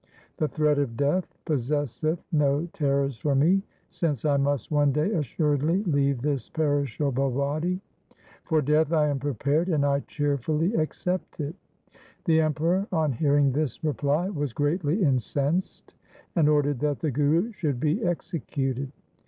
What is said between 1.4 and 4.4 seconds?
possesseth no terrors for me, since I